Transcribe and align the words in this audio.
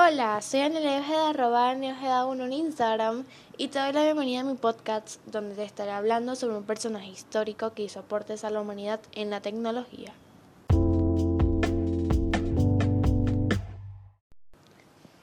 Hola, 0.00 0.40
soy 0.42 0.60
Anela 0.60 1.00
Ojeda, 1.00 1.30
arroba 1.30 1.74
Ojeda1 1.74 2.44
en 2.44 2.52
Instagram 2.52 3.24
y 3.56 3.66
te 3.66 3.80
doy 3.80 3.92
la 3.92 4.04
bienvenida 4.04 4.42
a 4.42 4.44
mi 4.44 4.54
podcast 4.54 5.20
donde 5.26 5.56
te 5.56 5.64
estaré 5.64 5.90
hablando 5.90 6.36
sobre 6.36 6.56
un 6.56 6.62
personaje 6.62 7.08
histórico 7.08 7.72
que 7.74 7.82
hizo 7.82 7.98
aportes 7.98 8.44
a 8.44 8.50
la 8.50 8.60
humanidad 8.60 9.00
en 9.10 9.30
la 9.30 9.40
tecnología. 9.40 10.12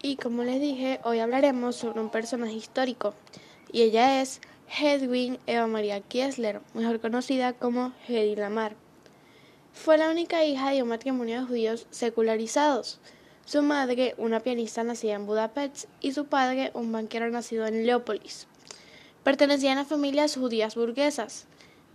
Y 0.01 0.17
como 0.17 0.43
les 0.43 0.59
dije, 0.59 0.99
hoy 1.05 1.19
hablaremos 1.19 1.77
sobre 1.77 2.01
un 2.01 2.09
personaje 2.09 2.55
histórico 2.55 3.13
y 3.71 3.83
ella 3.83 4.21
es 4.21 4.41
Hedwig 4.77 5.39
Eva 5.47 5.67
Maria 5.67 6.01
Kiesler, 6.01 6.59
mejor 6.73 6.99
conocida 6.99 7.53
como 7.53 7.93
Hedy 8.09 8.35
Lamar. 8.35 8.75
Fue 9.71 9.97
la 9.97 10.09
única 10.09 10.43
hija 10.43 10.71
de 10.71 10.83
un 10.83 10.89
matrimonio 10.89 11.39
de 11.39 11.47
judíos 11.47 11.87
secularizados. 11.91 12.99
Su 13.45 13.61
madre, 13.61 14.15
una 14.17 14.39
pianista 14.39 14.83
nacida 14.83 15.13
en 15.13 15.25
Budapest, 15.25 15.85
y 16.01 16.11
su 16.11 16.25
padre, 16.25 16.71
un 16.73 16.91
banquero 16.91 17.29
nacido 17.29 17.65
en 17.65 17.85
Leópolis. 17.85 18.47
Pertenecían 19.23 19.77
a 19.77 19.85
familias 19.85 20.35
judías 20.35 20.75
burguesas. 20.75 21.45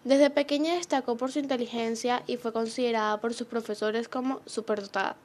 Desde 0.04 0.30
pequeña 0.30 0.74
destacó 0.74 1.16
por 1.16 1.30
su 1.30 1.40
inteligencia 1.40 2.22
y 2.26 2.36
fue 2.36 2.52
considerada 2.52 3.20
por 3.20 3.34
sus 3.34 3.46
profesores 3.46 4.08
como 4.08 4.40
superdotada. 4.46 5.16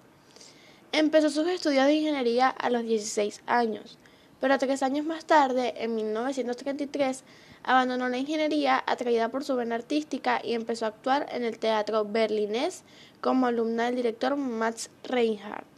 Empezó 0.91 1.29
sus 1.29 1.47
estudios 1.47 1.85
de 1.85 1.93
ingeniería 1.93 2.49
a 2.49 2.69
los 2.69 2.83
16 2.83 3.41
años 3.45 3.97
pero 4.39 4.57
tres 4.59 4.83
años 4.83 5.05
más 5.05 5.25
tarde, 5.25 5.73
en 5.77 5.95
1933, 5.95 7.23
abandonó 7.63 8.09
la 8.09 8.17
ingeniería 8.17 8.83
atraída 8.85 9.29
por 9.29 9.43
su 9.43 9.55
vena 9.55 9.73
artística 9.73 10.39
y 10.43 10.53
empezó 10.53 10.85
a 10.85 10.89
actuar 10.89 11.25
en 11.31 11.43
el 11.43 11.57
teatro 11.57 12.05
berlinés 12.05 12.83
como 13.21 13.47
alumna 13.47 13.85
del 13.85 13.95
director 13.95 14.35
Max 14.35 14.89
Reinhardt. 15.03 15.74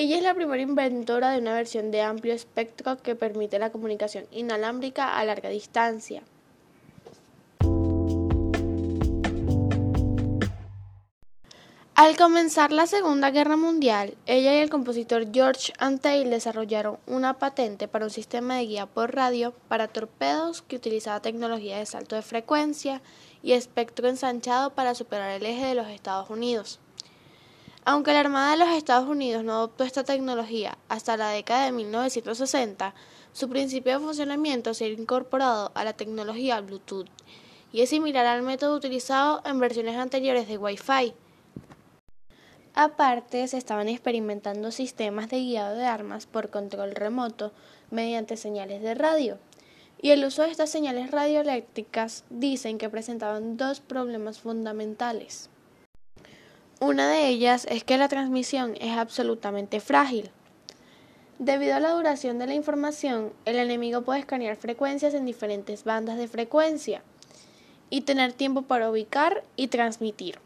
Ella 0.00 0.18
es 0.18 0.22
la 0.22 0.32
primera 0.32 0.62
inventora 0.62 1.32
de 1.32 1.40
una 1.40 1.54
versión 1.54 1.90
de 1.90 2.02
amplio 2.02 2.32
espectro 2.32 2.98
que 2.98 3.16
permite 3.16 3.58
la 3.58 3.72
comunicación 3.72 4.26
inalámbrica 4.30 5.18
a 5.18 5.24
larga 5.24 5.48
distancia. 5.48 6.22
Al 11.96 12.16
comenzar 12.16 12.70
la 12.70 12.86
Segunda 12.86 13.32
Guerra 13.32 13.56
Mundial, 13.56 14.14
ella 14.26 14.54
y 14.54 14.58
el 14.58 14.70
compositor 14.70 15.32
George 15.32 15.72
Antheil 15.80 16.30
desarrollaron 16.30 16.98
una 17.08 17.40
patente 17.40 17.88
para 17.88 18.04
un 18.04 18.12
sistema 18.12 18.54
de 18.54 18.66
guía 18.66 18.86
por 18.86 19.16
radio 19.16 19.52
para 19.66 19.88
torpedos 19.88 20.62
que 20.62 20.76
utilizaba 20.76 21.22
tecnología 21.22 21.76
de 21.76 21.86
salto 21.86 22.14
de 22.14 22.22
frecuencia 22.22 23.02
y 23.42 23.50
espectro 23.50 24.08
ensanchado 24.08 24.70
para 24.70 24.94
superar 24.94 25.32
el 25.32 25.44
eje 25.44 25.66
de 25.66 25.74
los 25.74 25.88
Estados 25.88 26.30
Unidos. 26.30 26.78
Aunque 27.90 28.12
la 28.12 28.20
Armada 28.20 28.50
de 28.50 28.58
los 28.58 28.68
Estados 28.68 29.08
Unidos 29.08 29.44
no 29.44 29.54
adoptó 29.54 29.82
esta 29.82 30.04
tecnología 30.04 30.76
hasta 30.90 31.16
la 31.16 31.30
década 31.30 31.64
de 31.64 31.72
1960, 31.72 32.94
su 33.32 33.48
principio 33.48 33.94
de 33.94 34.04
funcionamiento 34.04 34.74
se 34.74 34.84
ha 34.84 34.88
incorporado 34.88 35.72
a 35.74 35.84
la 35.84 35.94
tecnología 35.94 36.60
Bluetooth 36.60 37.08
y 37.72 37.80
es 37.80 37.88
similar 37.88 38.26
al 38.26 38.42
método 38.42 38.76
utilizado 38.76 39.40
en 39.46 39.58
versiones 39.58 39.96
anteriores 39.96 40.48
de 40.48 40.58
Wi-Fi 40.58 41.14
Aparte, 42.74 43.48
se 43.48 43.56
estaban 43.56 43.88
experimentando 43.88 44.70
sistemas 44.70 45.30
de 45.30 45.38
guiado 45.38 45.74
de 45.74 45.86
armas 45.86 46.26
por 46.26 46.50
control 46.50 46.94
remoto 46.94 47.52
mediante 47.90 48.36
señales 48.36 48.82
de 48.82 48.96
radio. 48.96 49.38
Y 50.02 50.10
el 50.10 50.26
uso 50.26 50.42
de 50.42 50.50
estas 50.50 50.68
señales 50.68 51.10
radioeléctricas 51.10 52.24
dicen 52.28 52.76
que 52.76 52.90
presentaban 52.90 53.56
dos 53.56 53.80
problemas 53.80 54.40
fundamentales. 54.40 55.48
Una 56.80 57.10
de 57.10 57.26
ellas 57.26 57.66
es 57.68 57.82
que 57.82 57.98
la 57.98 58.06
transmisión 58.06 58.76
es 58.80 58.96
absolutamente 58.96 59.80
frágil. 59.80 60.30
Debido 61.40 61.74
a 61.74 61.80
la 61.80 61.90
duración 61.90 62.38
de 62.38 62.46
la 62.46 62.54
información, 62.54 63.32
el 63.46 63.56
enemigo 63.56 64.02
puede 64.02 64.20
escanear 64.20 64.54
frecuencias 64.54 65.12
en 65.14 65.26
diferentes 65.26 65.82
bandas 65.82 66.18
de 66.18 66.28
frecuencia 66.28 67.02
y 67.90 68.02
tener 68.02 68.32
tiempo 68.32 68.62
para 68.62 68.90
ubicar 68.90 69.42
y 69.56 69.68
transmitir. 69.68 70.38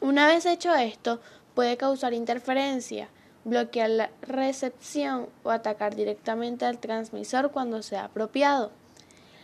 Una 0.00 0.28
vez 0.28 0.46
hecho 0.46 0.72
esto, 0.72 1.20
puede 1.56 1.76
causar 1.76 2.14
interferencia, 2.14 3.08
bloquear 3.44 3.90
la 3.90 4.10
recepción 4.22 5.28
o 5.42 5.50
atacar 5.50 5.96
directamente 5.96 6.64
al 6.64 6.78
transmisor 6.78 7.50
cuando 7.50 7.82
sea 7.82 8.04
apropiado. 8.04 8.70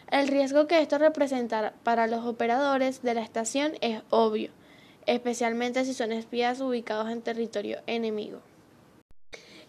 El 0.08 0.28
riesgo 0.28 0.68
que 0.68 0.80
esto 0.80 0.98
representa 0.98 1.72
para 1.82 2.06
los 2.06 2.24
operadores 2.24 3.02
de 3.02 3.14
la 3.14 3.22
estación 3.22 3.72
es 3.80 4.02
obvio, 4.10 4.50
especialmente 5.06 5.84
si 5.84 5.94
son 5.94 6.12
espías 6.12 6.60
ubicados 6.60 7.10
en 7.10 7.22
territorio 7.22 7.80
enemigo. 7.86 8.40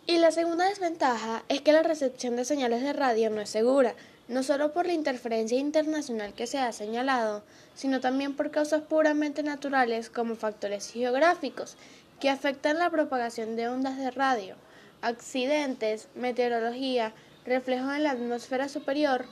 Y 0.07 0.17
la 0.17 0.31
segunda 0.31 0.67
desventaja 0.67 1.43
es 1.47 1.61
que 1.61 1.73
la 1.73 1.83
recepción 1.83 2.35
de 2.35 2.45
señales 2.45 2.81
de 2.81 2.93
radio 2.93 3.29
no 3.29 3.39
es 3.39 3.49
segura, 3.49 3.95
no 4.27 4.43
solo 4.43 4.73
por 4.73 4.85
la 4.85 4.93
interferencia 4.93 5.59
internacional 5.59 6.33
que 6.33 6.47
se 6.47 6.57
ha 6.57 6.71
señalado, 6.71 7.43
sino 7.75 7.99
también 7.99 8.35
por 8.35 8.49
causas 8.49 8.81
puramente 8.81 9.43
naturales 9.43 10.09
como 10.09 10.35
factores 10.35 10.91
geográficos 10.91 11.75
que 12.19 12.29
afectan 12.29 12.79
la 12.79 12.89
propagación 12.89 13.55
de 13.55 13.67
ondas 13.67 13.97
de 13.97 14.11
radio, 14.11 14.55
accidentes, 15.01 16.07
meteorología, 16.15 17.13
reflejos 17.45 17.93
en 17.93 18.03
la 18.03 18.11
atmósfera 18.11 18.69
superior. 18.69 19.25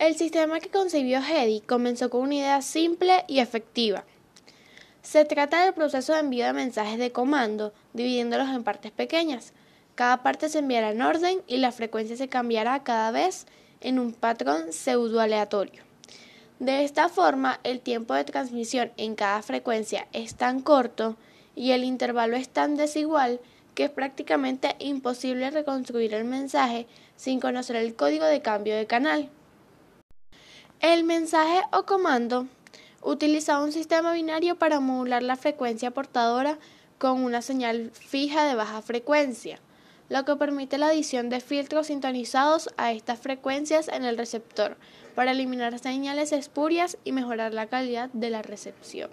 El 0.00 0.16
sistema 0.16 0.60
que 0.60 0.70
concibió 0.70 1.20
Hedy 1.20 1.60
comenzó 1.60 2.08
con 2.08 2.22
una 2.22 2.36
idea 2.36 2.62
simple 2.62 3.22
y 3.28 3.40
efectiva. 3.40 4.04
Se 5.02 5.26
trata 5.26 5.62
del 5.62 5.74
proceso 5.74 6.14
de 6.14 6.20
envío 6.20 6.46
de 6.46 6.54
mensajes 6.54 6.98
de 6.98 7.12
comando, 7.12 7.74
dividiéndolos 7.92 8.48
en 8.48 8.64
partes 8.64 8.92
pequeñas, 8.92 9.52
cada 9.96 10.22
parte 10.22 10.48
se 10.48 10.60
enviará 10.60 10.92
en 10.92 11.02
orden 11.02 11.42
y 11.46 11.58
la 11.58 11.70
frecuencia 11.70 12.16
se 12.16 12.28
cambiará 12.28 12.82
cada 12.82 13.10
vez 13.10 13.46
en 13.82 13.98
un 13.98 14.14
patrón 14.14 14.72
pseudoaleatorio. 14.72 15.82
De 16.60 16.82
esta 16.82 17.10
forma, 17.10 17.60
el 17.62 17.80
tiempo 17.80 18.14
de 18.14 18.24
transmisión 18.24 18.92
en 18.96 19.14
cada 19.14 19.42
frecuencia 19.42 20.08
es 20.14 20.34
tan 20.34 20.62
corto 20.62 21.18
y 21.54 21.72
el 21.72 21.84
intervalo 21.84 22.38
es 22.38 22.48
tan 22.48 22.74
desigual 22.74 23.38
que 23.74 23.84
es 23.84 23.90
prácticamente 23.90 24.76
imposible 24.78 25.50
reconstruir 25.50 26.14
el 26.14 26.24
mensaje 26.24 26.86
sin 27.16 27.38
conocer 27.38 27.76
el 27.76 27.94
código 27.94 28.24
de 28.24 28.40
cambio 28.40 28.74
de 28.74 28.86
canal. 28.86 29.28
El 30.80 31.04
mensaje 31.04 31.62
o 31.72 31.84
comando 31.84 32.46
utiliza 33.02 33.60
un 33.60 33.70
sistema 33.70 34.12
binario 34.12 34.56
para 34.56 34.80
modular 34.80 35.22
la 35.22 35.36
frecuencia 35.36 35.90
portadora 35.90 36.58
con 36.98 37.22
una 37.22 37.42
señal 37.42 37.90
fija 37.92 38.44
de 38.44 38.54
baja 38.54 38.80
frecuencia 38.82 39.60
lo 40.10 40.24
que 40.24 40.36
permite 40.36 40.76
la 40.76 40.88
adición 40.88 41.30
de 41.30 41.40
filtros 41.40 41.86
sintonizados 41.86 42.68
a 42.76 42.92
estas 42.92 43.20
frecuencias 43.20 43.88
en 43.88 44.04
el 44.04 44.18
receptor 44.18 44.76
para 45.14 45.30
eliminar 45.30 45.78
señales 45.78 46.32
espurias 46.32 46.98
y 47.04 47.12
mejorar 47.12 47.54
la 47.54 47.68
calidad 47.68 48.10
de 48.12 48.30
la 48.30 48.42
recepción. 48.42 49.10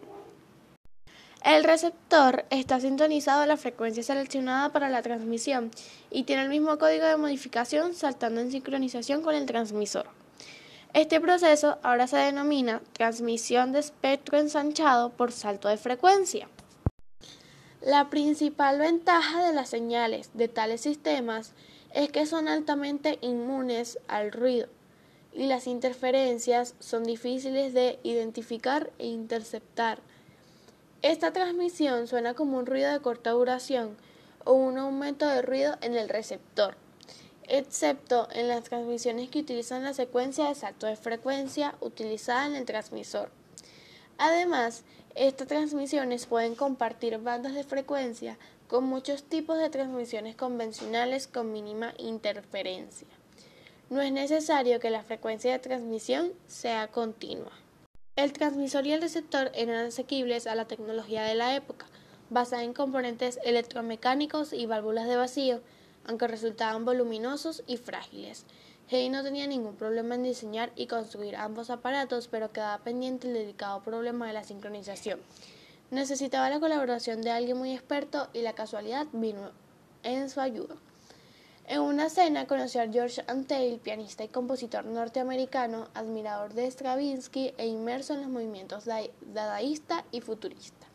El 1.45 1.63
receptor 1.63 2.45
está 2.50 2.79
sintonizado 2.79 3.44
a 3.44 3.45
la 3.45 3.57
frecuencia 3.57 4.01
seleccionada 4.01 4.73
para 4.73 4.89
la 4.89 5.03
transmisión 5.03 5.69
y 6.09 6.23
tiene 6.23 6.41
el 6.41 6.50
mismo 6.50 6.77
código 6.79 7.06
de 7.06 7.16
modificación 7.16 7.94
saltando 7.94 8.41
en 8.41 8.51
sincronización 8.51 9.22
con 9.22 9.35
el 9.35 9.45
transmisor. 9.45 10.16
Este 10.93 11.19
proceso 11.21 11.77
ahora 11.83 12.07
se 12.07 12.17
denomina 12.17 12.81
transmisión 12.93 13.71
de 13.71 13.79
espectro 13.79 14.37
ensanchado 14.39 15.11
por 15.11 15.31
salto 15.31 15.67
de 15.67 15.77
frecuencia. 15.77 16.49
La 17.81 18.09
principal 18.09 18.79
ventaja 18.79 19.45
de 19.45 19.53
las 19.53 19.69
señales 19.69 20.31
de 20.33 20.47
tales 20.47 20.81
sistemas 20.81 21.53
es 21.93 22.09
que 22.11 22.25
son 22.25 22.47
altamente 22.47 23.19
inmunes 23.21 23.99
al 24.07 24.31
ruido 24.31 24.67
y 25.33 25.45
las 25.45 25.67
interferencias 25.67 26.73
son 26.79 27.03
difíciles 27.03 27.73
de 27.73 27.99
identificar 28.01 28.91
e 28.97 29.05
interceptar. 29.05 29.99
Esta 31.03 31.31
transmisión 31.31 32.07
suena 32.07 32.33
como 32.33 32.57
un 32.57 32.65
ruido 32.65 32.91
de 32.91 33.00
corta 33.00 33.31
duración 33.31 33.95
o 34.45 34.53
un 34.53 34.79
aumento 34.79 35.27
de 35.27 35.44
ruido 35.44 35.77
en 35.81 35.95
el 35.95 36.09
receptor, 36.09 36.75
excepto 37.47 38.27
en 38.31 38.47
las 38.47 38.63
transmisiones 38.65 39.29
que 39.29 39.39
utilizan 39.39 39.83
la 39.83 39.94
secuencia 39.94 40.47
de 40.47 40.55
salto 40.55 40.88
de 40.88 40.95
frecuencia 40.95 41.75
utilizada 41.81 42.47
en 42.47 42.55
el 42.55 42.65
transmisor. 42.65 43.31
Además, 44.17 44.83
estas 45.15 45.47
transmisiones 45.47 46.25
pueden 46.25 46.55
compartir 46.55 47.17
bandas 47.19 47.53
de 47.53 47.63
frecuencia 47.63 48.38
con 48.67 48.83
muchos 48.83 49.23
tipos 49.23 49.57
de 49.57 49.69
transmisiones 49.69 50.35
convencionales 50.35 51.27
con 51.27 51.51
mínima 51.51 51.94
interferencia. 51.97 53.07
No 53.89 54.01
es 54.01 54.11
necesario 54.11 54.79
que 54.79 54.89
la 54.89 55.03
frecuencia 55.03 55.53
de 55.53 55.59
transmisión 55.59 56.33
sea 56.47 56.89
continua. 56.89 57.51
El 58.17 58.33
transmisor 58.33 58.85
y 58.85 58.91
el 58.91 59.01
receptor 59.01 59.51
eran 59.53 59.85
asequibles 59.85 60.47
a 60.47 60.55
la 60.55 60.65
tecnología 60.65 61.23
de 61.23 61.35
la 61.35 61.55
época, 61.55 61.85
basada 62.29 62.63
en 62.63 62.73
componentes 62.73 63.39
electromecánicos 63.43 64.51
y 64.51 64.65
válvulas 64.65 65.07
de 65.07 65.15
vacío, 65.15 65.61
aunque 66.07 66.27
resultaban 66.27 66.86
voluminosos 66.86 67.63
y 67.68 67.77
frágiles. 67.77 68.45
Hedy 68.89 69.09
no 69.09 69.24
tenía 69.24 69.48
ningún 69.48 69.75
problema 69.75 70.15
en 70.15 70.24
diseñar 70.24 70.71
y 70.75 70.88
construir 70.88 71.36
ambos 71.36 71.69
aparatos, 71.69 72.27
pero 72.30 72.51
quedaba 72.51 72.77
pendiente 72.83 73.27
el 73.27 73.33
delicado 73.33 73.81
problema 73.83 74.27
de 74.27 74.33
la 74.33 74.44
sincronización. 74.44 75.19
Necesitaba 75.92 76.50
la 76.50 76.59
colaboración 76.59 77.21
de 77.21 77.31
alguien 77.31 77.57
muy 77.57 77.74
experto 77.74 78.30
y 78.33 78.42
la 78.42 78.54
casualidad 78.54 79.07
vino 79.12 79.51
en 80.04 80.30
su 80.30 80.39
ayuda. 80.39 80.75
En 81.65 81.81
una 81.81 82.10
cena 82.10 82.48
conoció 82.48 82.81
a 82.81 82.88
George 82.88 83.25
Antheil, 83.27 83.80
pianista 83.80 84.24
y 84.24 84.30
compositor 84.30 84.86
norteamericano, 84.86 85.89
admirador 85.94 86.53
de 86.53 86.71
Stravinsky 86.71 87.53
e 87.57 87.68
inmerso 87.68 88.13
en 88.13 88.21
los 88.21 88.30
movimientos 88.30 88.86
dadaísta 88.86 90.06
y 90.13 90.21
futurista. 90.21 90.87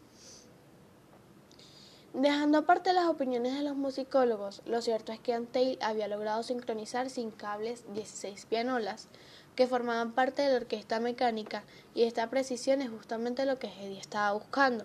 Dejando 2.15 2.59
aparte 2.59 2.93
las 2.93 3.07
opiniones 3.07 3.55
de 3.55 3.63
los 3.63 3.75
musicólogos, 3.75 4.61
lo 4.67 4.83
cierto 4.83 5.13
es 5.13 5.21
que 5.21 5.33
Antheil 5.33 5.79
había 5.81 6.09
logrado 6.09 6.43
sincronizar 6.43 7.09
sin 7.09 7.31
cables 7.31 7.85
16 7.95 8.45
pianolas 8.45 9.09
que 9.57 9.67
formaban 9.67 10.13
parte 10.13 10.43
de 10.43 10.51
la 10.51 10.57
orquesta 10.57 11.01
mecánica 11.01 11.65
y 11.95 12.03
esta 12.03 12.29
precisión 12.29 12.83
es 12.83 12.91
justamente 12.91 13.47
lo 13.47 13.59
que 13.59 13.69
Hedy 13.69 13.97
estaba 13.97 14.33
buscando. 14.33 14.85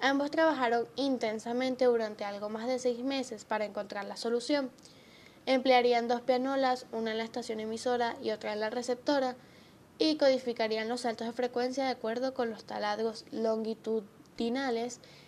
Ambos 0.00 0.32
trabajaron 0.32 0.88
intensamente 0.96 1.84
durante 1.84 2.24
algo 2.24 2.48
más 2.48 2.66
de 2.66 2.80
seis 2.80 3.04
meses 3.04 3.44
para 3.44 3.64
encontrar 3.64 4.04
la 4.06 4.16
solución. 4.16 4.72
Emplearían 5.46 6.08
dos 6.08 6.22
pianolas, 6.22 6.86
una 6.90 7.12
en 7.12 7.18
la 7.18 7.24
estación 7.24 7.60
emisora 7.60 8.16
y 8.20 8.32
otra 8.32 8.52
en 8.52 8.58
la 8.58 8.70
receptora, 8.70 9.36
y 9.98 10.16
codificarían 10.16 10.88
los 10.88 11.02
saltos 11.02 11.28
de 11.28 11.32
frecuencia 11.32 11.84
de 11.84 11.90
acuerdo 11.90 12.34
con 12.34 12.50
los 12.50 12.64
taladros 12.64 13.26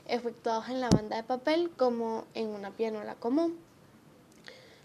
efectuados 0.07 0.69
en 0.69 0.81
la 0.81 0.89
banda 0.89 1.17
de 1.17 1.23
papel 1.23 1.71
como 1.77 2.25
en 2.35 2.49
una 2.49 2.71
pianola 2.71 3.15
común. 3.15 3.59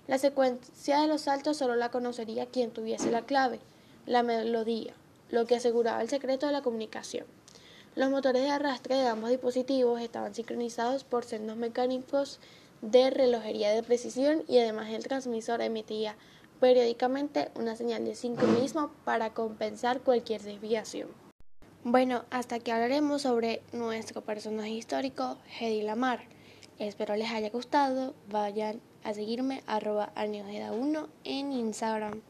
La 0.07 0.17
secuencia 0.17 1.01
de 1.01 1.07
los 1.07 1.21
saltos 1.21 1.57
solo 1.57 1.75
la 1.75 1.91
conocería 1.91 2.45
quien 2.45 2.71
tuviese 2.71 3.11
la 3.11 3.23
clave, 3.23 3.59
la 4.05 4.23
melodía, 4.23 4.93
lo 5.29 5.45
que 5.45 5.55
aseguraba 5.55 6.01
el 6.01 6.09
secreto 6.09 6.47
de 6.47 6.51
la 6.51 6.61
comunicación. 6.61 7.25
Los 7.95 8.09
motores 8.09 8.43
de 8.43 8.49
arrastre 8.49 8.95
de 8.95 9.07
ambos 9.07 9.29
dispositivos 9.29 10.01
estaban 10.01 10.33
sincronizados 10.33 11.03
por 11.03 11.25
sendos 11.25 11.57
mecánicos 11.57 12.39
de 12.81 13.09
relojería 13.09 13.71
de 13.71 13.83
precisión 13.83 14.43
y 14.47 14.59
además 14.59 14.89
el 14.89 15.03
transmisor 15.03 15.61
emitía 15.61 16.15
periódicamente 16.59 17.51
una 17.55 17.75
señal 17.75 18.05
de 18.05 18.15
sincronismo 18.15 18.91
para 19.05 19.33
compensar 19.33 20.01
cualquier 20.01 20.41
desviación. 20.41 21.28
Bueno, 21.85 22.25
hasta 22.29 22.55
aquí 22.55 22.71
hablaremos 22.71 23.21
sobre 23.21 23.61
nuestro 23.71 24.19
personaje 24.21 24.71
histórico, 24.71 25.37
Hedy 25.59 25.81
Lamar. 25.81 26.19
Espero 26.77 27.15
les 27.15 27.31
haya 27.31 27.49
gustado. 27.51 28.15
Vayan 28.29 28.81
a 29.05 29.13
seguirme 29.13 29.63
arroba 29.65 30.11
1 30.17 31.07
en 31.23 31.53
Instagram. 31.53 32.21